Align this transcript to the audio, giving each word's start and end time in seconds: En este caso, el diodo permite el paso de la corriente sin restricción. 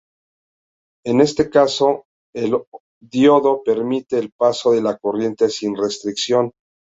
En 1.05 1.21
este 1.21 1.47
caso, 1.51 2.05
el 2.33 2.57
diodo 2.99 3.61
permite 3.61 4.17
el 4.17 4.31
paso 4.31 4.71
de 4.71 4.81
la 4.81 4.97
corriente 4.97 5.47
sin 5.47 5.75
restricción. 5.77 6.53